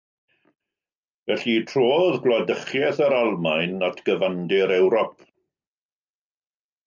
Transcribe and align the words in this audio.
Felly 1.31 1.53
trodd 1.73 2.17
gwladychiaeth 2.23 3.01
yr 3.07 3.15
Almaen 3.19 3.75
at 3.89 4.01
gyfandir 4.07 4.73
Ewrop. 4.81 5.21